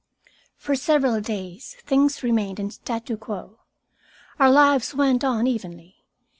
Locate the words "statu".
2.71-3.17